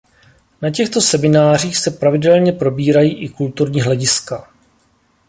Na 0.61 0.69
těchto 0.69 1.01
seminářích 1.01 1.77
se 1.77 1.91
pravidelně 1.91 2.53
probírají 2.53 3.13
i 3.15 3.29
kulturní 3.29 3.81
hlediska. 3.81 4.47